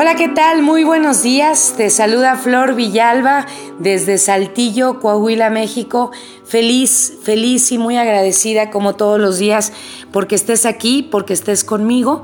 Hola, 0.00 0.14
¿qué 0.14 0.28
tal? 0.28 0.62
Muy 0.62 0.84
buenos 0.84 1.24
días. 1.24 1.74
Te 1.76 1.90
saluda 1.90 2.36
Flor 2.36 2.76
Villalba 2.76 3.46
desde 3.80 4.18
Saltillo, 4.18 5.00
Coahuila, 5.00 5.50
México. 5.50 6.12
Feliz, 6.44 7.14
feliz 7.24 7.72
y 7.72 7.78
muy 7.78 7.96
agradecida 7.96 8.70
como 8.70 8.94
todos 8.94 9.18
los 9.18 9.38
días 9.38 9.72
porque 10.12 10.36
estés 10.36 10.66
aquí, 10.66 11.02
porque 11.02 11.32
estés 11.32 11.64
conmigo 11.64 12.22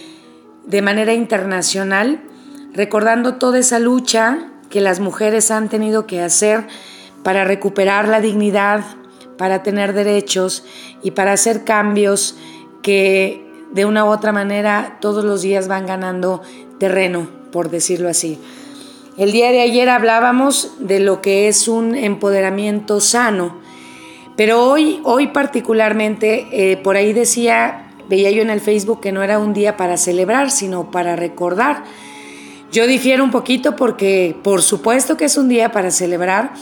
de 0.64 0.82
manera 0.82 1.12
internacional, 1.14 2.20
recordando 2.72 3.34
toda 3.34 3.58
esa 3.58 3.78
lucha 3.78 4.50
que 4.70 4.80
las 4.80 5.00
mujeres 5.00 5.50
han 5.50 5.68
tenido 5.68 6.06
que 6.06 6.22
hacer 6.22 6.66
para 7.22 7.44
recuperar 7.44 8.08
la 8.08 8.20
dignidad, 8.20 8.84
para 9.36 9.62
tener 9.62 9.92
derechos 9.92 10.64
y 11.02 11.12
para 11.12 11.32
hacer 11.32 11.64
cambios 11.64 12.36
que 12.82 13.46
de 13.72 13.84
una 13.84 14.04
u 14.04 14.08
otra 14.08 14.32
manera 14.32 14.98
todos 15.00 15.24
los 15.24 15.42
días 15.42 15.68
van 15.68 15.86
ganando 15.86 16.42
terreno, 16.78 17.28
por 17.50 17.70
decirlo 17.70 18.08
así. 18.08 18.38
El 19.16 19.32
día 19.32 19.50
de 19.50 19.60
ayer 19.60 19.88
hablábamos 19.88 20.72
de 20.78 21.00
lo 21.00 21.20
que 21.20 21.48
es 21.48 21.68
un 21.68 21.94
empoderamiento 21.94 23.00
sano, 23.00 23.60
pero 24.36 24.64
hoy, 24.64 25.00
hoy 25.04 25.28
particularmente, 25.28 26.48
eh, 26.52 26.76
por 26.78 26.96
ahí 26.96 27.12
decía, 27.12 27.92
veía 28.08 28.30
yo 28.30 28.42
en 28.42 28.50
el 28.50 28.60
Facebook 28.60 29.00
que 29.00 29.12
no 29.12 29.22
era 29.22 29.38
un 29.38 29.52
día 29.52 29.76
para 29.76 29.96
celebrar, 29.96 30.50
sino 30.50 30.90
para 30.90 31.16
recordar. 31.16 31.84
Yo 32.70 32.86
difiero 32.86 33.22
un 33.22 33.30
poquito 33.30 33.76
porque 33.76 34.34
por 34.42 34.62
supuesto 34.62 35.16
que 35.16 35.26
es 35.26 35.36
un 35.36 35.48
día 35.48 35.72
para 35.72 35.90
celebrar 35.90 36.54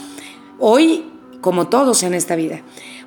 hoy 0.59 1.05
como 1.39 1.67
todos 1.67 2.03
en 2.03 2.13
esta 2.13 2.35
vida. 2.35 2.61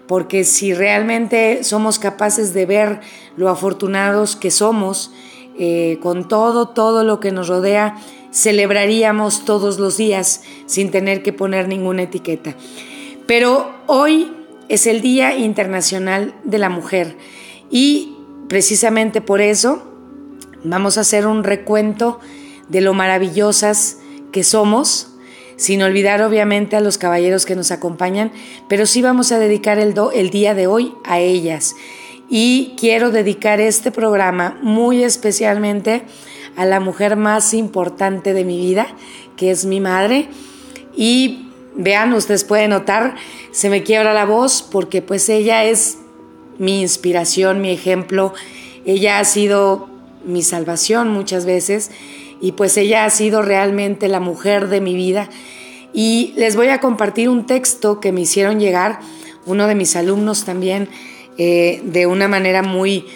Porque 0.07 0.45
si 0.45 0.75
realmente 0.75 1.65
somos 1.65 1.99
capaces 1.99 2.53
de 2.55 2.67
ver 2.67 3.01
lo 3.37 3.49
afortunados 3.49 4.37
que 4.37 4.51
somos, 4.51 5.13
eh, 5.59 5.99
con 6.03 6.27
todo, 6.27 6.69
todo 6.69 7.05
lo 7.05 7.21
que 7.21 7.31
nos 7.31 7.49
rodea, 7.49 7.97
celebraríamos 8.33 9.45
todos 9.45 9.79
los 9.79 9.97
días 9.97 10.43
sin 10.67 10.91
tener 10.91 11.23
que 11.23 11.33
poner 11.33 11.69
ninguna 11.69 12.03
etiqueta. 12.03 12.55
Pero 13.27 13.71
hoy 13.87 14.33
es 14.69 14.87
el 14.87 15.01
Día 15.01 15.37
Internacional 15.37 16.35
de 16.45 16.59
la 16.59 16.69
Mujer 16.69 17.17
y 17.71 18.15
precisamente 18.49 19.21
por 19.21 19.41
eso 19.41 19.83
vamos 20.63 20.99
a 20.99 21.03
hacer 21.03 21.27
un 21.27 21.45
recuento 21.45 22.21
de 22.69 22.81
lo 22.81 22.95
maravillosas 22.95 23.99
que 24.33 24.43
somos, 24.43 25.11
sin 25.57 25.83
olvidar 25.83 26.23
obviamente 26.23 26.77
a 26.77 26.81
los 26.81 26.99
caballeros 26.99 27.47
que 27.47 27.55
nos 27.55 27.71
acompañan, 27.71 28.33
pero 28.69 28.87
sí 28.87 29.03
vamos 29.03 29.31
a 29.33 29.39
dedicar 29.39 29.79
el, 29.79 29.95
el 30.15 30.31
día 30.31 30.55
de 30.55 30.67
hoy 30.67 30.93
a 31.05 31.21
ellas. 31.21 31.77
Y 32.29 32.75
quiero 32.79 33.11
dedicar 33.11 33.61
este 33.61 33.93
programa 33.93 34.59
muy 34.63 35.05
especialmente 35.05 36.03
a 36.57 36.65
la 36.65 36.81
mujer 36.81 37.17
más 37.17 37.55
importante 37.55 38.33
de 38.33 38.45
mi 38.45 38.59
vida, 38.59 38.89
que 39.37 39.51
es 39.51 39.67
mi 39.67 39.81
madre, 39.81 40.29
y 40.97 41.44
Vean, 41.77 42.13
ustedes 42.13 42.45
pueden 42.45 42.71
notar, 42.71 43.17
se 43.51 43.69
me 43.69 43.83
quiebra 43.83 44.15
la 44.15 44.25
voz 44.25 44.63
porque 44.63 45.03
pues 45.03 45.29
ella 45.29 45.65
es 45.65 45.99
mi 46.59 46.81
inspiración, 46.81 47.61
mi 47.61 47.71
ejemplo. 47.71 48.33
Ella 48.85 49.19
ha 49.19 49.25
sido 49.25 49.89
mi 50.25 50.43
salvación 50.43 51.09
muchas 51.09 51.47
veces 51.47 51.91
y 52.41 52.53
pues 52.53 52.77
ella 52.77 53.05
ha 53.05 53.11
sido 53.11 53.43
realmente 53.43 54.09
la 54.09 54.21
mujer 54.21 54.69
de 54.69 54.81
mi 54.81 54.95
vida. 54.95 55.29
Y 55.93 56.33
les 56.37 56.57
voy 56.57 56.69
a 56.69 56.81
compartir 56.81 57.29
un 57.29 57.47
texto 57.47 58.01
que 58.01 58.13
me 58.13 58.23
hicieron 58.23 58.59
llegar, 58.61 59.01
uno 59.47 59.67
de 59.67 59.75
mis 59.75 59.97
alumnos 59.97 60.45
también, 60.45 60.89
eh, 61.39 61.81
de 61.85 62.07
una 62.07 62.29
manera 62.29 62.63
muy, 62.63 63.07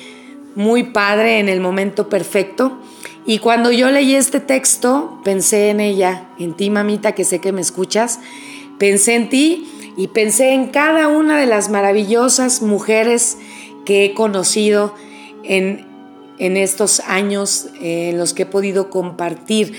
muy 0.54 0.84
padre 0.84 1.40
en 1.40 1.48
el 1.48 1.60
momento 1.60 2.08
perfecto. 2.08 2.78
Y 3.28 3.40
cuando 3.40 3.70
yo 3.70 3.90
leí 3.90 4.14
este 4.14 4.40
texto, 4.40 5.20
pensé 5.22 5.68
en 5.68 5.80
ella, 5.80 6.30
en 6.38 6.54
ti, 6.54 6.70
mamita, 6.70 7.12
que 7.12 7.24
sé 7.24 7.42
que 7.42 7.52
me 7.52 7.60
escuchas. 7.60 8.20
Pensé 8.78 9.16
en 9.16 9.28
ti 9.28 9.68
y 9.98 10.06
pensé 10.06 10.54
en 10.54 10.68
cada 10.68 11.08
una 11.08 11.38
de 11.38 11.44
las 11.44 11.68
maravillosas 11.68 12.62
mujeres 12.62 13.36
que 13.84 14.06
he 14.06 14.14
conocido 14.14 14.94
en, 15.44 15.84
en 16.38 16.56
estos 16.56 17.00
años 17.00 17.66
en 17.82 18.16
los 18.16 18.32
que 18.32 18.44
he 18.44 18.46
podido 18.46 18.88
compartir 18.88 19.74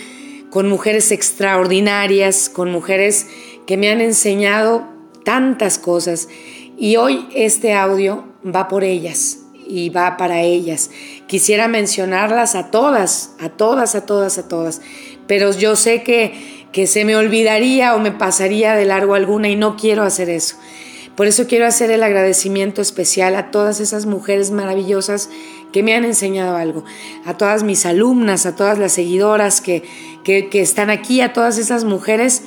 con 0.51 0.69
mujeres 0.69 1.11
extraordinarias, 1.11 2.49
con 2.49 2.71
mujeres 2.71 3.25
que 3.65 3.77
me 3.77 3.89
han 3.89 3.99
enseñado 3.99 4.83
tantas 5.25 5.79
cosas. 5.79 6.29
Y 6.77 6.97
hoy 6.97 7.27
este 7.33 7.73
audio 7.73 8.25
va 8.45 8.67
por 8.67 8.83
ellas 8.83 9.39
y 9.69 9.89
va 9.89 10.17
para 10.17 10.41
ellas. 10.41 10.89
Quisiera 11.27 11.67
mencionarlas 11.67 12.55
a 12.55 12.71
todas, 12.71 13.31
a 13.39 13.49
todas, 13.49 13.95
a 13.95 14.05
todas, 14.05 14.37
a 14.37 14.47
todas, 14.47 14.81
pero 15.27 15.51
yo 15.53 15.75
sé 15.75 16.03
que, 16.03 16.67
que 16.71 16.87
se 16.87 17.05
me 17.05 17.15
olvidaría 17.15 17.95
o 17.95 17.99
me 17.99 18.11
pasaría 18.11 18.73
de 18.73 18.85
largo 18.85 19.13
alguna 19.13 19.47
y 19.47 19.55
no 19.55 19.77
quiero 19.77 20.03
hacer 20.03 20.29
eso. 20.29 20.55
Por 21.15 21.27
eso 21.27 21.47
quiero 21.47 21.67
hacer 21.67 21.91
el 21.91 22.01
agradecimiento 22.01 22.81
especial 22.81 23.35
a 23.35 23.51
todas 23.51 23.79
esas 23.79 24.05
mujeres 24.05 24.51
maravillosas 24.51 25.29
que 25.71 25.83
me 25.83 25.93
han 25.93 26.05
enseñado 26.05 26.55
algo, 26.55 26.83
a 27.25 27.35
todas 27.35 27.63
mis 27.63 27.85
alumnas, 27.85 28.45
a 28.45 28.55
todas 28.55 28.79
las 28.79 28.93
seguidoras 28.93 29.61
que, 29.61 29.83
que, 30.23 30.49
que 30.49 30.61
están 30.61 30.89
aquí, 30.89 31.21
a 31.21 31.33
todas 31.33 31.57
esas 31.57 31.83
mujeres 31.83 32.41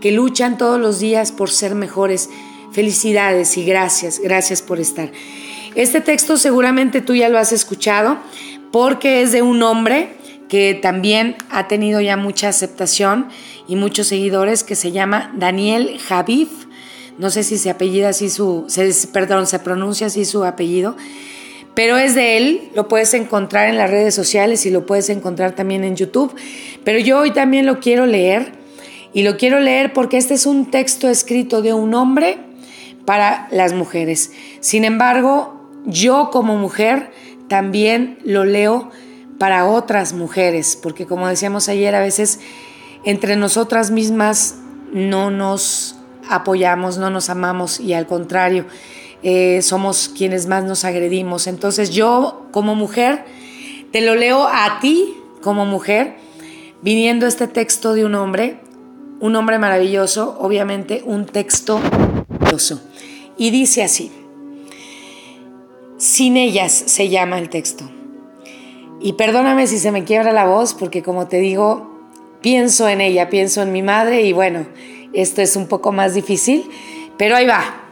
que 0.00 0.12
luchan 0.12 0.56
todos 0.56 0.80
los 0.80 1.00
días 1.00 1.32
por 1.32 1.50
ser 1.50 1.74
mejores. 1.74 2.30
Felicidades 2.72 3.56
y 3.58 3.64
gracias, 3.64 4.20
gracias 4.20 4.62
por 4.62 4.80
estar. 4.80 5.10
Este 5.74 6.00
texto 6.00 6.36
seguramente 6.36 7.00
tú 7.00 7.14
ya 7.14 7.28
lo 7.28 7.38
has 7.38 7.52
escuchado 7.52 8.18
porque 8.72 9.22
es 9.22 9.32
de 9.32 9.42
un 9.42 9.62
hombre 9.62 10.10
que 10.48 10.74
también 10.74 11.36
ha 11.48 11.66
tenido 11.66 12.02
ya 12.02 12.18
mucha 12.18 12.48
aceptación 12.48 13.28
y 13.66 13.76
muchos 13.76 14.08
seguidores 14.08 14.64
que 14.64 14.74
se 14.74 14.92
llama 14.92 15.32
Daniel 15.34 15.98
Javif. 15.98 16.50
No 17.16 17.30
sé 17.30 17.42
si 17.42 17.56
se 17.56 17.70
apellida 17.70 18.10
así 18.10 18.28
su, 18.28 18.66
perdón, 19.14 19.46
se 19.46 19.58
pronuncia 19.60 20.08
así 20.08 20.26
su 20.26 20.44
apellido, 20.44 20.94
pero 21.74 21.96
es 21.96 22.14
de 22.14 22.36
él, 22.36 22.70
lo 22.74 22.86
puedes 22.86 23.14
encontrar 23.14 23.68
en 23.68 23.78
las 23.78 23.88
redes 23.88 24.14
sociales 24.14 24.66
y 24.66 24.70
lo 24.70 24.84
puedes 24.84 25.08
encontrar 25.08 25.52
también 25.52 25.84
en 25.84 25.96
YouTube. 25.96 26.34
Pero 26.84 26.98
yo 26.98 27.20
hoy 27.20 27.30
también 27.30 27.64
lo 27.64 27.80
quiero 27.80 28.04
leer 28.04 28.52
y 29.14 29.22
lo 29.22 29.38
quiero 29.38 29.58
leer 29.58 29.94
porque 29.94 30.18
este 30.18 30.34
es 30.34 30.44
un 30.44 30.70
texto 30.70 31.08
escrito 31.08 31.62
de 31.62 31.72
un 31.72 31.94
hombre 31.94 32.36
para 33.06 33.48
las 33.50 33.72
mujeres. 33.72 34.32
Sin 34.60 34.84
embargo, 34.84 35.61
yo 35.86 36.30
como 36.30 36.56
mujer 36.56 37.10
también 37.48 38.18
lo 38.24 38.44
leo 38.44 38.90
para 39.38 39.66
otras 39.66 40.12
mujeres, 40.12 40.78
porque 40.80 41.06
como 41.06 41.26
decíamos 41.26 41.68
ayer, 41.68 41.94
a 41.94 42.00
veces 42.00 42.40
entre 43.04 43.36
nosotras 43.36 43.90
mismas 43.90 44.56
no 44.92 45.30
nos 45.30 45.96
apoyamos, 46.28 46.98
no 46.98 47.10
nos 47.10 47.28
amamos 47.30 47.80
y 47.80 47.94
al 47.94 48.06
contrario, 48.06 48.66
eh, 49.22 49.60
somos 49.62 50.10
quienes 50.16 50.46
más 50.46 50.64
nos 50.64 50.84
agredimos. 50.84 51.46
Entonces 51.46 51.90
yo 51.90 52.46
como 52.52 52.74
mujer 52.74 53.24
te 53.90 54.00
lo 54.00 54.14
leo 54.14 54.46
a 54.46 54.78
ti 54.80 55.14
como 55.40 55.66
mujer, 55.66 56.16
viniendo 56.82 57.26
este 57.26 57.48
texto 57.48 57.94
de 57.94 58.04
un 58.04 58.14
hombre, 58.14 58.60
un 59.20 59.36
hombre 59.36 59.58
maravilloso, 59.58 60.36
obviamente 60.40 61.02
un 61.04 61.26
texto 61.26 61.78
maravilloso. 61.78 62.80
Y 63.36 63.50
dice 63.50 63.82
así. 63.82 64.21
Sin 66.02 66.36
ellas 66.36 66.82
se 66.86 67.10
llama 67.10 67.38
el 67.38 67.48
texto. 67.48 67.88
Y 69.00 69.12
perdóname 69.12 69.68
si 69.68 69.78
se 69.78 69.92
me 69.92 70.02
quiebra 70.02 70.32
la 70.32 70.46
voz, 70.46 70.74
porque 70.74 71.00
como 71.00 71.28
te 71.28 71.36
digo, 71.36 71.96
pienso 72.40 72.88
en 72.88 73.00
ella, 73.00 73.30
pienso 73.30 73.62
en 73.62 73.70
mi 73.70 73.82
madre 73.82 74.22
y 74.22 74.32
bueno, 74.32 74.66
esto 75.12 75.42
es 75.42 75.54
un 75.54 75.68
poco 75.68 75.92
más 75.92 76.14
difícil, 76.14 76.68
pero 77.16 77.36
ahí 77.36 77.46
va. 77.46 77.82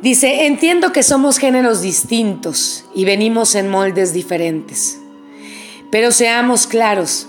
Dice, 0.00 0.46
entiendo 0.46 0.90
que 0.90 1.04
somos 1.04 1.38
géneros 1.38 1.82
distintos 1.82 2.84
y 2.96 3.04
venimos 3.04 3.54
en 3.54 3.68
moldes 3.68 4.12
diferentes, 4.12 4.98
pero 5.92 6.10
seamos 6.10 6.66
claros, 6.66 7.28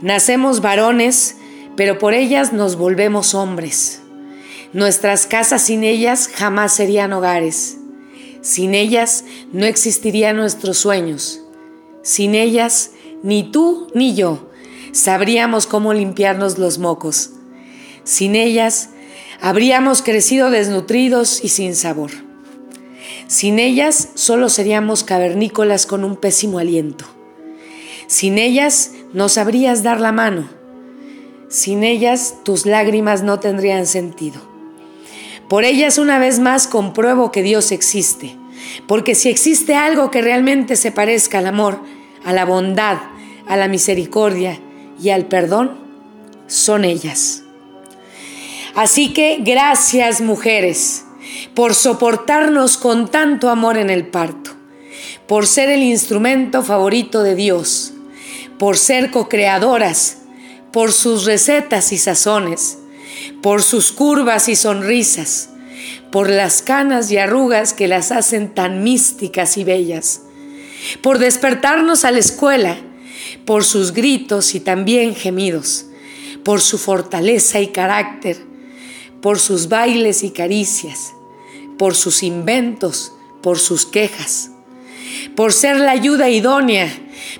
nacemos 0.00 0.62
varones, 0.62 1.36
pero 1.76 1.96
por 2.00 2.12
ellas 2.12 2.52
nos 2.52 2.74
volvemos 2.74 3.36
hombres. 3.36 4.02
Nuestras 4.72 5.28
casas 5.28 5.62
sin 5.62 5.84
ellas 5.84 6.28
jamás 6.34 6.74
serían 6.74 7.12
hogares. 7.12 7.76
Sin 8.42 8.74
ellas 8.74 9.24
no 9.52 9.66
existirían 9.66 10.36
nuestros 10.36 10.78
sueños. 10.78 11.40
Sin 12.02 12.34
ellas, 12.34 12.92
ni 13.22 13.44
tú 13.50 13.88
ni 13.94 14.14
yo 14.14 14.50
sabríamos 14.92 15.66
cómo 15.66 15.92
limpiarnos 15.92 16.58
los 16.58 16.78
mocos. 16.78 17.30
Sin 18.04 18.34
ellas, 18.34 18.90
habríamos 19.40 20.02
crecido 20.02 20.50
desnutridos 20.50 21.44
y 21.44 21.48
sin 21.48 21.74
sabor. 21.74 22.10
Sin 23.26 23.58
ellas, 23.58 24.08
solo 24.14 24.48
seríamos 24.48 25.04
cavernícolas 25.04 25.86
con 25.86 26.04
un 26.04 26.16
pésimo 26.16 26.58
aliento. 26.58 27.04
Sin 28.06 28.38
ellas, 28.38 28.92
no 29.12 29.28
sabrías 29.28 29.82
dar 29.82 30.00
la 30.00 30.12
mano. 30.12 30.48
Sin 31.48 31.84
ellas, 31.84 32.36
tus 32.44 32.66
lágrimas 32.66 33.22
no 33.22 33.38
tendrían 33.38 33.86
sentido. 33.86 34.49
Por 35.50 35.64
ellas, 35.64 35.98
una 35.98 36.20
vez 36.20 36.38
más, 36.38 36.68
compruebo 36.68 37.32
que 37.32 37.42
Dios 37.42 37.72
existe. 37.72 38.36
Porque 38.86 39.16
si 39.16 39.28
existe 39.30 39.74
algo 39.74 40.12
que 40.12 40.22
realmente 40.22 40.76
se 40.76 40.92
parezca 40.92 41.38
al 41.38 41.48
amor, 41.48 41.80
a 42.24 42.32
la 42.32 42.44
bondad, 42.44 42.98
a 43.48 43.56
la 43.56 43.66
misericordia 43.66 44.60
y 45.02 45.10
al 45.10 45.26
perdón, 45.26 45.76
son 46.46 46.84
ellas. 46.84 47.42
Así 48.76 49.12
que 49.12 49.38
gracias 49.40 50.20
mujeres 50.20 51.04
por 51.52 51.74
soportarnos 51.74 52.76
con 52.76 53.10
tanto 53.10 53.50
amor 53.50 53.76
en 53.76 53.90
el 53.90 54.06
parto, 54.06 54.52
por 55.26 55.48
ser 55.48 55.68
el 55.68 55.82
instrumento 55.82 56.62
favorito 56.62 57.24
de 57.24 57.34
Dios, 57.34 57.92
por 58.56 58.78
ser 58.78 59.10
co-creadoras, 59.10 60.18
por 60.70 60.92
sus 60.92 61.24
recetas 61.24 61.90
y 61.90 61.98
sazones, 61.98 62.78
por 63.42 63.62
sus 63.62 63.92
curvas 63.92 64.48
y 64.48 64.56
sonrisas, 64.56 65.50
por 66.10 66.28
las 66.28 66.62
canas 66.62 67.10
y 67.10 67.18
arrugas 67.18 67.72
que 67.72 67.88
las 67.88 68.12
hacen 68.12 68.54
tan 68.54 68.82
místicas 68.82 69.56
y 69.56 69.64
bellas, 69.64 70.22
por 71.02 71.18
despertarnos 71.18 72.04
a 72.04 72.10
la 72.10 72.18
escuela, 72.18 72.78
por 73.44 73.64
sus 73.64 73.92
gritos 73.92 74.54
y 74.54 74.60
también 74.60 75.14
gemidos, 75.14 75.86
por 76.44 76.60
su 76.60 76.78
fortaleza 76.78 77.60
y 77.60 77.68
carácter, 77.68 78.38
por 79.20 79.38
sus 79.38 79.68
bailes 79.68 80.22
y 80.22 80.30
caricias, 80.30 81.12
por 81.78 81.94
sus 81.94 82.22
inventos, 82.22 83.12
por 83.42 83.58
sus 83.58 83.86
quejas, 83.86 84.50
por 85.34 85.52
ser 85.52 85.76
la 85.76 85.92
ayuda 85.92 86.28
idónea, 86.28 86.88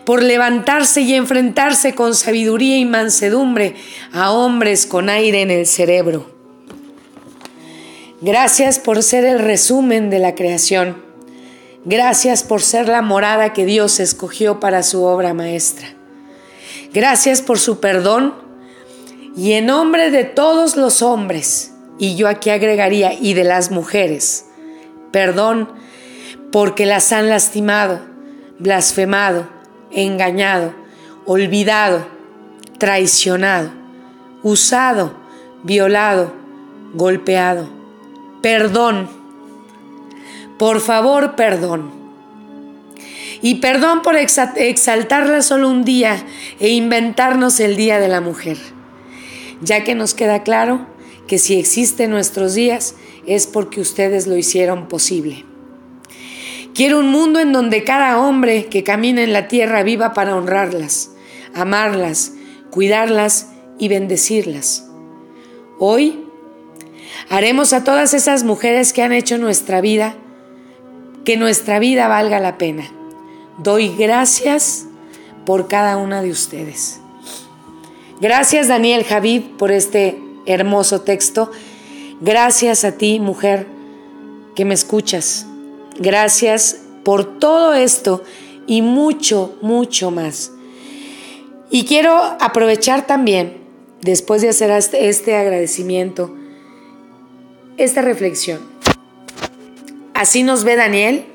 por 0.04 0.22
levantarse 0.22 1.02
y 1.02 1.14
enfrentarse 1.14 1.94
con 1.94 2.14
sabiduría 2.14 2.78
y 2.78 2.84
mansedumbre 2.84 3.74
a 4.12 4.30
hombres 4.32 4.86
con 4.86 5.08
aire 5.08 5.42
en 5.42 5.50
el 5.50 5.66
cerebro. 5.66 6.30
Gracias 8.20 8.78
por 8.78 9.02
ser 9.02 9.24
el 9.24 9.38
resumen 9.38 10.10
de 10.10 10.18
la 10.18 10.34
creación. 10.34 11.02
Gracias 11.84 12.42
por 12.42 12.60
ser 12.60 12.88
la 12.88 13.00
morada 13.00 13.54
que 13.54 13.64
Dios 13.64 14.00
escogió 14.00 14.60
para 14.60 14.82
su 14.82 15.02
obra 15.04 15.32
maestra. 15.32 15.88
Gracias 16.92 17.40
por 17.40 17.58
su 17.58 17.80
perdón 17.80 18.34
y 19.36 19.52
en 19.52 19.66
nombre 19.66 20.10
de 20.10 20.24
todos 20.24 20.76
los 20.76 21.02
hombres, 21.02 21.72
y 21.98 22.16
yo 22.16 22.28
aquí 22.28 22.50
agregaría, 22.50 23.12
y 23.14 23.34
de 23.34 23.44
las 23.44 23.70
mujeres, 23.70 24.46
perdón 25.12 25.70
porque 26.52 26.86
las 26.86 27.12
han 27.12 27.28
lastimado, 27.28 28.00
blasfemado, 28.58 29.48
engañado, 29.92 30.74
olvidado, 31.26 32.06
traicionado, 32.78 33.70
usado, 34.42 35.14
violado, 35.62 36.32
golpeado. 36.94 37.68
Perdón. 38.42 39.08
Por 40.58 40.80
favor, 40.80 41.36
perdón. 41.36 41.92
Y 43.42 43.56
perdón 43.56 44.02
por 44.02 44.16
exaltarla 44.16 45.40
solo 45.42 45.70
un 45.70 45.84
día 45.84 46.22
e 46.58 46.70
inventarnos 46.70 47.58
el 47.60 47.76
Día 47.76 47.98
de 47.98 48.08
la 48.08 48.20
Mujer, 48.20 48.58
ya 49.62 49.82
que 49.82 49.94
nos 49.94 50.12
queda 50.12 50.42
claro 50.42 50.86
que 51.26 51.38
si 51.38 51.58
existen 51.58 52.10
nuestros 52.10 52.54
días 52.54 52.96
es 53.26 53.46
porque 53.46 53.80
ustedes 53.80 54.26
lo 54.26 54.36
hicieron 54.36 54.88
posible. 54.88 55.46
Quiero 56.74 56.98
un 56.98 57.10
mundo 57.10 57.40
en 57.40 57.52
donde 57.52 57.84
cada 57.84 58.18
hombre 58.18 58.66
que 58.66 58.84
camina 58.84 59.22
en 59.22 59.32
la 59.32 59.48
tierra 59.48 59.82
viva 59.82 60.12
para 60.12 60.36
honrarlas, 60.36 61.10
amarlas, 61.54 62.32
cuidarlas 62.70 63.48
y 63.78 63.88
bendecirlas. 63.88 64.86
Hoy 65.78 66.24
haremos 67.28 67.72
a 67.72 67.84
todas 67.84 68.14
esas 68.14 68.44
mujeres 68.44 68.92
que 68.92 69.02
han 69.02 69.12
hecho 69.12 69.36
nuestra 69.36 69.80
vida, 69.80 70.14
que 71.24 71.36
nuestra 71.36 71.78
vida 71.78 72.06
valga 72.08 72.38
la 72.38 72.56
pena. 72.56 72.84
Doy 73.58 73.94
gracias 73.96 74.86
por 75.44 75.68
cada 75.68 75.96
una 75.96 76.22
de 76.22 76.30
ustedes. 76.30 77.00
Gracias 78.20 78.68
Daniel 78.68 79.04
Javid 79.04 79.42
por 79.58 79.72
este 79.72 80.18
hermoso 80.46 81.00
texto. 81.00 81.50
Gracias 82.20 82.84
a 82.84 82.92
ti, 82.92 83.18
mujer, 83.18 83.66
que 84.54 84.64
me 84.64 84.74
escuchas. 84.74 85.46
Gracias 86.00 86.78
por 87.04 87.38
todo 87.38 87.74
esto 87.74 88.24
y 88.66 88.80
mucho, 88.80 89.58
mucho 89.60 90.10
más. 90.10 90.50
Y 91.70 91.84
quiero 91.84 92.16
aprovechar 92.40 93.06
también, 93.06 93.58
después 94.00 94.40
de 94.40 94.48
hacer 94.48 94.70
este, 94.70 95.10
este 95.10 95.36
agradecimiento, 95.36 96.34
esta 97.76 98.00
reflexión. 98.00 98.60
Así 100.14 100.42
nos 100.42 100.64
ve 100.64 100.76
Daniel, 100.76 101.26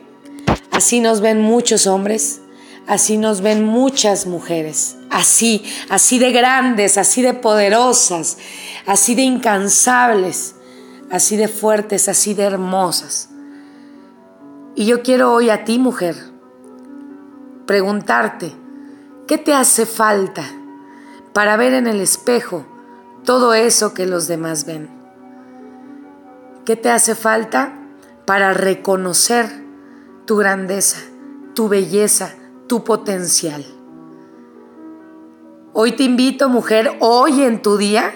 así 0.72 1.00
nos 1.00 1.22
ven 1.22 1.42
muchos 1.42 1.86
hombres, 1.86 2.42
así 2.88 3.18
nos 3.18 3.42
ven 3.42 3.64
muchas 3.64 4.26
mujeres, 4.26 4.98
así, 5.12 5.64
así 5.90 6.18
de 6.18 6.32
grandes, 6.32 6.98
así 6.98 7.22
de 7.22 7.36
poderosas, 7.36 8.40
así 8.88 9.14
de 9.14 9.22
incansables, 9.22 10.56
así 11.12 11.38
de 11.38 11.50
fuertes, 11.50 12.10
así 12.10 12.34
de 12.34 12.44
hermosas. 12.46 13.30
Y 14.78 14.86
yo 14.86 15.04
quiero 15.04 15.32
hoy 15.32 15.50
a 15.50 15.64
ti, 15.64 15.80
mujer, 15.80 16.18
preguntarte, 17.66 18.54
¿qué 19.26 19.38
te 19.38 19.54
hace 19.54 19.86
falta 19.86 20.44
para 21.32 21.56
ver 21.56 21.74
en 21.74 21.88
el 21.88 22.02
espejo 22.02 22.66
todo 23.24 23.54
eso 23.54 23.94
que 23.94 24.06
los 24.06 24.28
demás 24.28 24.66
ven? 24.66 24.90
¿Qué 26.66 26.76
te 26.76 26.92
hace 26.92 27.16
falta 27.16 27.74
para 28.26 28.54
reconocer 28.54 29.50
tu 30.26 30.36
grandeza, 30.36 30.98
tu 31.54 31.70
belleza, 31.70 32.36
tu 32.68 32.84
potencial? 32.84 33.66
Hoy 35.72 35.94
te 35.94 36.04
invito, 36.04 36.50
mujer, 36.50 36.98
hoy 37.00 37.44
en 37.44 37.62
tu 37.62 37.78
día, 37.78 38.12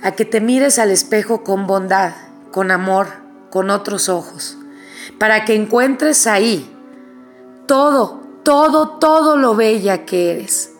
a 0.00 0.12
que 0.12 0.24
te 0.24 0.40
mires 0.40 0.78
al 0.78 0.92
espejo 0.92 1.42
con 1.42 1.66
bondad, 1.66 2.12
con 2.52 2.70
amor, 2.70 3.08
con 3.50 3.70
otros 3.70 4.08
ojos 4.08 4.58
para 5.18 5.44
que 5.44 5.54
encuentres 5.54 6.26
ahí 6.26 6.68
todo, 7.66 8.20
todo, 8.42 8.98
todo 8.98 9.36
lo 9.36 9.54
bella 9.54 10.04
que 10.04 10.32
eres 10.32 10.74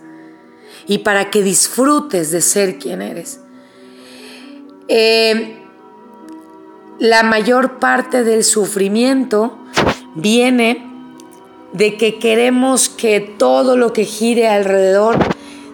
y 0.86 0.98
para 0.98 1.30
que 1.30 1.42
disfrutes 1.42 2.30
de 2.30 2.40
ser 2.40 2.78
quien 2.78 3.02
eres. 3.02 3.40
Eh, 4.88 5.56
la 6.98 7.22
mayor 7.22 7.78
parte 7.78 8.24
del 8.24 8.44
sufrimiento 8.44 9.56
viene 10.14 10.84
de 11.72 11.96
que 11.96 12.18
queremos 12.18 12.88
que 12.88 13.20
todo 13.20 13.76
lo 13.76 13.92
que 13.92 14.04
gire 14.04 14.48
alrededor 14.48 15.16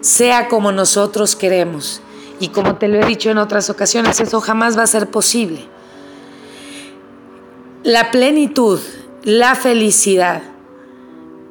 sea 0.01 0.47
como 0.47 0.71
nosotros 0.71 1.35
queremos. 1.35 2.01
Y 2.39 2.49
como 2.49 2.75
te 2.75 2.87
lo 2.87 2.99
he 2.99 3.05
dicho 3.05 3.31
en 3.31 3.39
otras 3.39 3.69
ocasiones, 3.69 4.19
eso 4.19 4.39
jamás 4.39 4.77
va 4.77 4.83
a 4.83 4.87
ser 4.87 5.09
posible. 5.09 5.67
La 7.87 8.11
plenitud, 8.11 8.81
la 9.23 9.55
felicidad, 9.55 10.43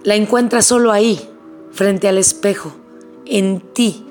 la 0.02 0.16
encuentras 0.16 0.66
solo 0.66 0.93
ahí, 0.93 1.19
frente 1.73 2.09
al 2.09 2.19
espejo, 2.19 2.76
en 3.25 3.61
ti. 3.73 4.05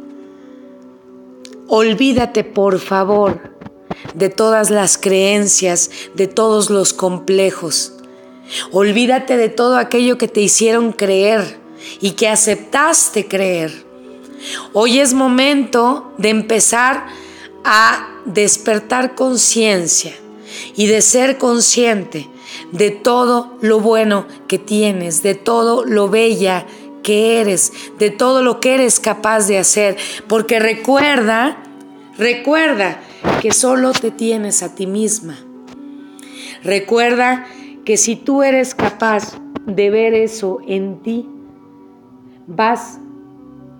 Olvídate, 1.67 2.43
por 2.43 2.79
favor, 2.79 3.53
de 4.15 4.29
todas 4.29 4.71
las 4.71 4.97
creencias, 4.97 5.91
de 6.15 6.25
todos 6.25 6.71
los 6.71 6.93
complejos. 6.93 7.93
Olvídate 8.71 9.37
de 9.37 9.49
todo 9.49 9.77
aquello 9.77 10.17
que 10.17 10.27
te 10.27 10.41
hicieron 10.41 10.93
creer 10.93 11.59
y 12.01 12.13
que 12.13 12.27
aceptaste 12.27 13.27
creer. 13.27 13.85
Hoy 14.73 14.97
es 14.99 15.13
momento 15.13 16.11
de 16.17 16.29
empezar 16.29 17.05
a 17.63 18.09
despertar 18.25 19.13
conciencia 19.13 20.15
y 20.75 20.87
de 20.87 21.01
ser 21.01 21.37
consciente 21.37 22.29
de 22.71 22.91
todo 22.91 23.57
lo 23.61 23.79
bueno 23.79 24.25
que 24.47 24.59
tienes, 24.59 25.23
de 25.23 25.35
todo 25.35 25.85
lo 25.85 26.09
bella 26.09 26.65
que 27.03 27.39
eres, 27.39 27.71
de 27.99 28.09
todo 28.09 28.41
lo 28.41 28.59
que 28.59 28.75
eres 28.75 28.99
capaz 28.99 29.47
de 29.47 29.57
hacer. 29.57 29.97
Porque 30.27 30.59
recuerda, 30.59 31.57
recuerda 32.17 32.99
que 33.41 33.51
solo 33.51 33.91
te 33.91 34.11
tienes 34.11 34.63
a 34.63 34.75
ti 34.75 34.87
misma. 34.87 35.37
Recuerda 36.63 37.45
que 37.85 37.97
si 37.97 38.15
tú 38.15 38.41
eres 38.41 38.73
capaz 38.73 39.39
de 39.65 39.89
ver 39.89 40.13
eso 40.13 40.59
en 40.67 41.01
ti, 41.01 41.29
vas 42.47 42.99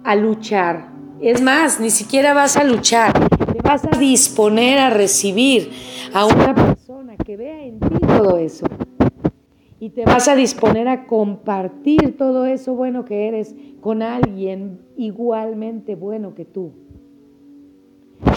a 0.03 0.15
luchar. 0.15 0.89
Es 1.19 1.41
más, 1.41 1.79
ni 1.79 1.89
siquiera 1.89 2.33
vas 2.33 2.57
a 2.57 2.63
luchar, 2.63 3.13
te 3.51 3.61
vas 3.63 3.83
a 3.85 3.97
disponer 3.97 4.77
a 4.77 4.89
recibir 4.91 5.71
a 6.13 6.25
una 6.25 6.53
persona 6.53 6.74
que 7.17 7.37
vea 7.37 7.63
en 7.65 7.79
ti 7.79 7.95
todo 8.07 8.37
eso. 8.37 8.65
Y 9.79 9.89
te 9.89 10.05
vas 10.05 10.27
a 10.27 10.35
disponer 10.35 10.87
a 10.87 11.05
compartir 11.05 12.17
todo 12.17 12.45
eso 12.45 12.73
bueno 12.73 13.05
que 13.05 13.27
eres 13.27 13.53
con 13.81 14.01
alguien 14.01 14.79
igualmente 14.97 15.95
bueno 15.95 16.33
que 16.33 16.45
tú. 16.45 16.71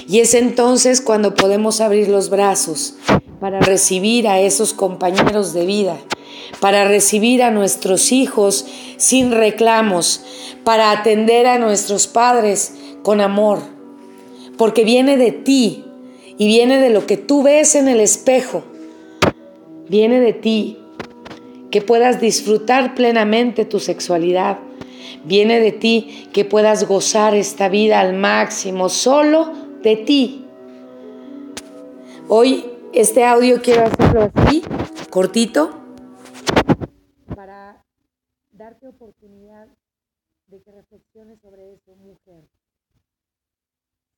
Y 0.06 0.20
es 0.20 0.34
entonces 0.34 1.00
cuando 1.00 1.34
podemos 1.34 1.80
abrir 1.80 2.08
los 2.08 2.30
brazos 2.30 2.96
para 3.40 3.60
recibir 3.60 4.26
a 4.26 4.40
esos 4.40 4.74
compañeros 4.74 5.52
de 5.52 5.64
vida, 5.64 5.96
para 6.60 6.84
recibir 6.86 7.42
a 7.42 7.50
nuestros 7.50 8.10
hijos 8.12 8.66
sin 8.96 9.30
reclamos, 9.30 10.24
para 10.64 10.90
atender 10.90 11.46
a 11.46 11.58
nuestros 11.58 12.06
padres 12.06 12.74
con 13.02 13.20
amor, 13.20 13.60
porque 14.56 14.84
viene 14.84 15.16
de 15.16 15.32
ti 15.32 15.84
y 16.36 16.46
viene 16.46 16.78
de 16.78 16.90
lo 16.90 17.06
que 17.06 17.16
tú 17.16 17.42
ves 17.42 17.74
en 17.74 17.88
el 17.88 18.00
espejo, 18.00 18.64
viene 19.88 20.20
de 20.20 20.32
ti, 20.32 20.78
que 21.70 21.82
puedas 21.82 22.20
disfrutar 22.20 22.94
plenamente 22.94 23.64
tu 23.64 23.80
sexualidad, 23.80 24.58
viene 25.24 25.60
de 25.60 25.72
ti 25.72 26.28
que 26.32 26.44
puedas 26.44 26.86
gozar 26.86 27.34
esta 27.34 27.68
vida 27.68 28.00
al 28.00 28.14
máximo, 28.14 28.88
solo 28.88 29.52
de 29.82 29.96
ti. 29.96 30.44
Hoy 32.28 32.64
este 32.92 33.24
audio 33.24 33.60
quiero 33.62 33.84
hacerlo 33.84 34.30
así, 34.34 34.62
cortito, 35.10 35.70
para 37.34 37.84
darte 38.50 38.88
oportunidad 38.88 39.68
de 40.46 40.62
que 40.62 40.72
reflexiones 40.72 41.38
sobre 41.40 41.72
eso, 41.74 41.94
mujer. 41.96 42.44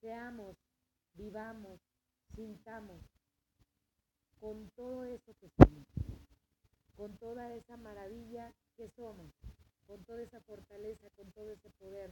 Seamos, 0.00 0.56
vivamos, 1.14 1.80
sintamos 2.34 3.02
con 4.40 4.70
todo 4.74 5.04
eso 5.04 5.32
que 5.40 5.48
somos, 5.56 5.84
con 6.96 7.16
toda 7.18 7.54
esa 7.54 7.76
maravilla 7.76 8.52
que 8.76 8.88
somos, 8.96 9.26
con 9.86 10.02
toda 10.04 10.22
esa 10.22 10.40
fortaleza, 10.40 11.06
con 11.16 11.30
todo 11.32 11.50
ese 11.50 11.68
poder. 11.78 12.10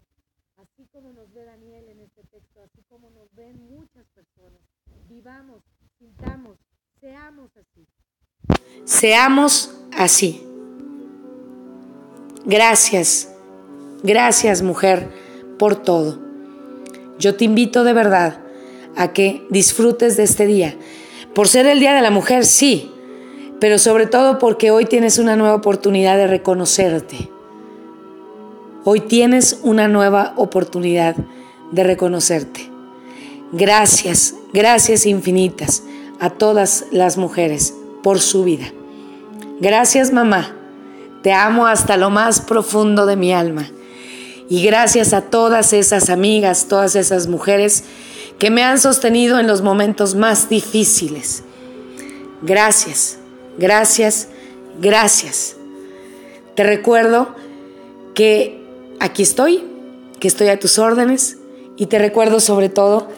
Así 0.56 0.86
como 0.92 1.12
nos 1.12 1.32
ve 1.32 1.44
Daniel 1.44 1.88
en 1.88 2.00
este 2.00 2.22
texto, 2.30 2.60
así 2.62 2.82
como 2.88 3.10
nos 3.10 3.32
ven 3.34 3.56
muchas 3.70 4.04
personas, 4.14 4.60
vivamos, 5.08 5.62
sintamos, 5.98 6.58
seamos 7.00 7.50
así. 7.56 7.86
Seamos 8.84 9.74
así. 9.92 10.42
Gracias, 12.44 13.32
gracias 14.02 14.62
mujer 14.62 15.08
por 15.58 15.82
todo. 15.82 16.18
Yo 17.18 17.36
te 17.36 17.44
invito 17.44 17.84
de 17.84 17.92
verdad 17.92 18.42
a 18.96 19.12
que 19.12 19.46
disfrutes 19.50 20.16
de 20.16 20.24
este 20.24 20.46
día. 20.46 20.76
Por 21.38 21.46
ser 21.46 21.66
el 21.66 21.78
Día 21.78 21.94
de 21.94 22.02
la 22.02 22.10
Mujer, 22.10 22.44
sí, 22.44 22.90
pero 23.60 23.78
sobre 23.78 24.08
todo 24.08 24.40
porque 24.40 24.72
hoy 24.72 24.86
tienes 24.86 25.20
una 25.20 25.36
nueva 25.36 25.54
oportunidad 25.54 26.16
de 26.16 26.26
reconocerte. 26.26 27.30
Hoy 28.82 29.02
tienes 29.02 29.60
una 29.62 29.86
nueva 29.86 30.32
oportunidad 30.34 31.14
de 31.70 31.84
reconocerte. 31.84 32.68
Gracias, 33.52 34.34
gracias 34.52 35.06
infinitas 35.06 35.84
a 36.18 36.30
todas 36.30 36.86
las 36.90 37.16
mujeres 37.16 37.72
por 38.02 38.18
su 38.18 38.42
vida. 38.42 38.72
Gracias 39.60 40.12
mamá, 40.12 40.56
te 41.22 41.32
amo 41.32 41.68
hasta 41.68 41.96
lo 41.96 42.10
más 42.10 42.40
profundo 42.40 43.06
de 43.06 43.14
mi 43.14 43.32
alma. 43.32 43.70
Y 44.48 44.64
gracias 44.64 45.12
a 45.12 45.20
todas 45.20 45.72
esas 45.72 46.10
amigas, 46.10 46.66
todas 46.66 46.96
esas 46.96 47.28
mujeres 47.28 47.84
que 48.38 48.50
me 48.50 48.62
han 48.62 48.78
sostenido 48.78 49.38
en 49.38 49.46
los 49.46 49.62
momentos 49.62 50.14
más 50.14 50.48
difíciles. 50.48 51.42
Gracias, 52.42 53.18
gracias, 53.58 54.28
gracias. 54.80 55.56
Te 56.54 56.62
recuerdo 56.62 57.34
que 58.14 58.60
aquí 59.00 59.22
estoy, 59.22 59.64
que 60.20 60.28
estoy 60.28 60.48
a 60.48 60.58
tus 60.58 60.78
órdenes 60.78 61.38
y 61.76 61.86
te 61.86 61.98
recuerdo 61.98 62.40
sobre 62.40 62.68
todo 62.68 63.08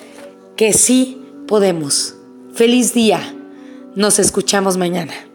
que 0.56 0.72
sí 0.72 1.22
podemos. 1.46 2.16
Feliz 2.54 2.92
día. 2.92 3.34
Nos 3.94 4.18
escuchamos 4.18 4.76
mañana. 4.76 5.29